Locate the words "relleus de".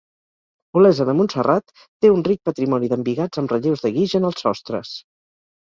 3.57-3.95